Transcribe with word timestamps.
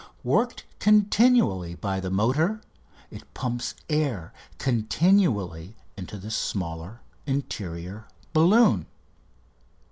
Worked 0.23 0.63
continually 0.79 1.75
by 1.75 1.99
the 1.99 2.09
motor, 2.09 2.59
it 3.11 3.31
pumps 3.35 3.75
air 3.87 4.33
continually 4.57 5.75
into 5.95 6.17
the 6.17 6.31
smaller 6.31 7.01
interior 7.27 8.07
balloon. 8.33 8.87